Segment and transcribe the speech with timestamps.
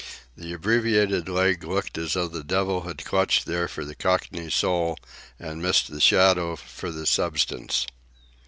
[0.35, 4.97] The abbreviated leg looked as though the devil had there clutched for the Cockney's soul
[5.39, 7.85] and missed the shadow for the substance.